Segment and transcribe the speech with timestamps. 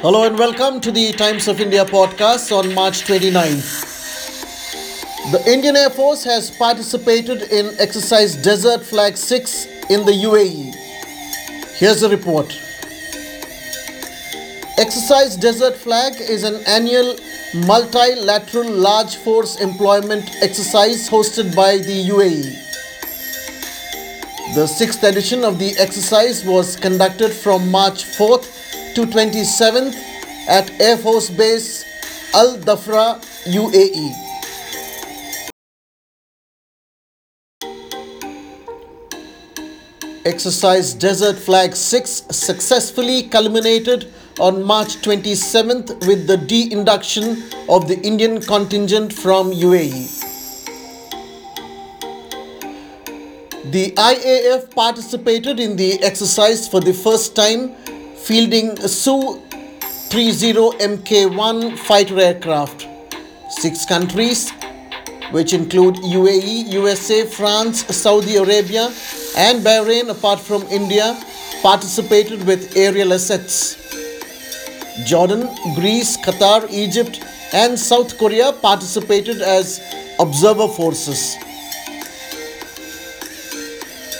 [0.00, 3.82] Hello and welcome to the Times of India podcast on March 29th.
[5.32, 10.72] The Indian Air Force has participated in exercise Desert Flag 6 in the UAE.
[11.78, 12.46] Here's the report.
[14.78, 17.16] Exercise Desert Flag is an annual
[17.66, 22.54] multilateral large force employment exercise hosted by the UAE.
[24.54, 28.54] The sixth edition of the exercise was conducted from March 4th
[28.94, 29.94] to 27th
[30.48, 31.84] at Air Force Base
[32.34, 34.28] Al Dhafra, UAE.
[40.24, 48.40] Exercise Desert Flag 6 successfully culminated on March 27th with the de-induction of the Indian
[48.40, 50.26] contingent from UAE.
[53.72, 57.74] The IAF participated in the exercise for the first time,
[58.28, 59.40] fielding Su
[60.10, 60.52] 30
[60.86, 62.86] Mk1 fighter aircraft.
[63.48, 64.52] Six countries,
[65.30, 68.92] which include UAE, USA, France, Saudi Arabia,
[69.34, 71.18] and Bahrain, apart from India,
[71.62, 73.78] participated with aerial assets.
[75.06, 79.80] Jordan, Greece, Qatar, Egypt, and South Korea participated as
[80.20, 81.34] observer forces.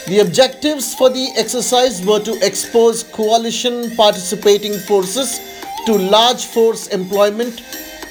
[0.09, 5.39] The objectives for the exercise were to expose coalition participating forces
[5.85, 7.59] to large force employment,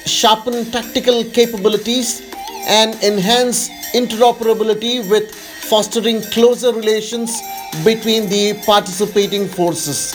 [0.05, 2.21] sharpen tactical capabilities,
[2.69, 7.37] and enhance interoperability with fostering closer relations
[7.83, 10.13] between the participating forces.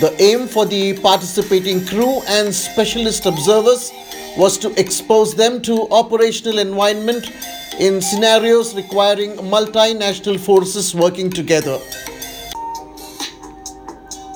[0.00, 3.92] The aim for the participating crew and specialist observers
[4.38, 7.30] was to expose them to operational environment
[7.78, 11.78] in scenarios requiring multinational forces working together.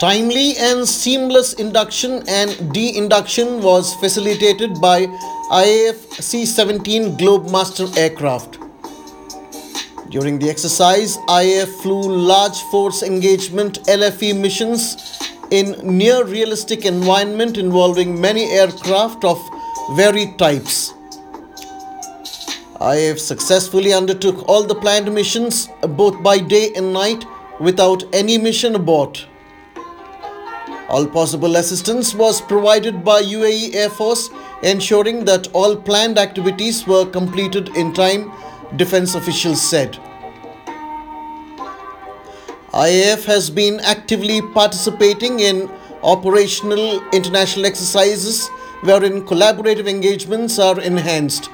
[0.00, 5.06] Timely and seamless induction and de-induction was facilitated by
[5.50, 8.58] IAF C-17 Globemaster aircraft.
[10.10, 14.96] During the exercise, IAF flew large force engagement LFE missions
[15.50, 19.38] in near realistic environment involving many aircraft of
[19.96, 20.94] varied types.
[22.82, 27.24] IAF successfully undertook all the planned missions both by day and night
[27.60, 29.24] without any mission abort.
[30.88, 34.30] All possible assistance was provided by UAE Air Force,
[34.64, 38.32] ensuring that all planned activities were completed in time,
[38.74, 39.96] defense officials said.
[42.72, 45.70] IAF has been actively participating in
[46.02, 48.48] operational international exercises
[48.82, 51.48] wherein collaborative engagements are enhanced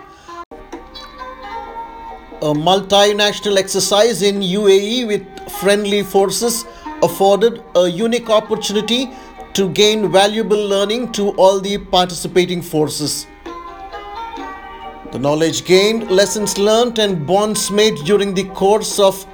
[2.40, 6.64] a multinational exercise in UAE with friendly forces
[7.02, 9.10] afforded a unique opportunity
[9.54, 13.26] to gain valuable learning to all the participating forces.
[15.10, 19.26] The knowledge gained, lessons learned, and bonds made during the course of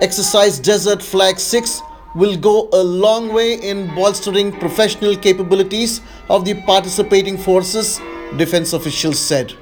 [0.00, 1.82] Exercise Desert Flag 6
[2.14, 8.00] will go a long way in bolstering professional capabilities of the participating forces,
[8.36, 9.54] defense officials said.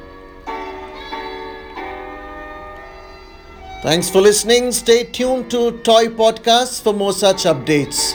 [3.82, 4.70] Thanks for listening.
[4.70, 8.14] Stay tuned to TOI Podcasts for more such updates.